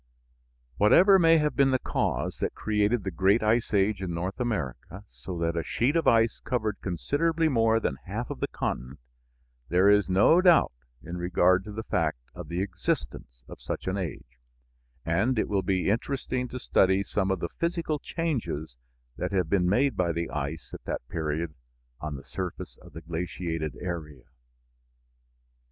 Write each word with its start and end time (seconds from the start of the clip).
Whatever 0.77 1.19
may 1.19 1.37
have 1.37 1.55
been 1.55 1.69
the 1.69 1.77
cause 1.77 2.39
that 2.39 2.55
created 2.55 3.03
the 3.03 3.11
great 3.11 3.43
ice 3.43 3.71
age 3.71 4.01
in 4.01 4.15
North 4.15 4.39
America, 4.39 5.05
so 5.09 5.37
that 5.37 5.55
a 5.55 5.61
sheet 5.61 5.95
of 5.95 6.07
ice 6.07 6.39
covered 6.39 6.81
considerably 6.81 7.47
more 7.47 7.79
than 7.79 7.97
half 8.05 8.31
of 8.31 8.39
the 8.39 8.47
continent, 8.47 8.97
there 9.69 9.91
is 9.91 10.09
no 10.09 10.41
doubt 10.41 10.71
in 11.03 11.17
regard 11.17 11.63
to 11.65 11.71
the 11.71 11.83
fact 11.83 12.17
of 12.33 12.47
the 12.47 12.63
existence 12.63 13.43
of 13.47 13.61
such 13.61 13.85
an 13.85 13.95
age, 13.95 14.39
and 15.05 15.37
it 15.37 15.47
will 15.47 15.61
be 15.61 15.91
interesting 15.91 16.47
to 16.47 16.57
study 16.57 17.03
some 17.03 17.29
of 17.29 17.39
the 17.39 17.49
physical 17.59 17.99
changes 17.99 18.77
that 19.17 19.31
have 19.31 19.51
been 19.51 19.69
made 19.69 19.95
by 19.95 20.11
the 20.11 20.31
ice 20.31 20.73
at 20.73 20.83
that 20.85 21.07
period 21.09 21.53
on 21.99 22.15
the 22.15 22.23
surface 22.23 22.79
of 22.81 22.93
the 22.93 23.01
glaciated 23.01 23.77
area. 23.79 24.23